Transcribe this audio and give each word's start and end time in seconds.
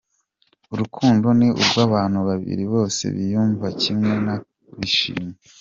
Urukundo 0.73 1.27
ni 1.39 1.47
urw’abantu 1.61 2.19
babiri 2.29 2.63
bose 2.73 3.03
biyumva 3.15 3.65
kimwe 3.81 4.09
kandi 4.25 4.43
bishimye. 4.77 5.35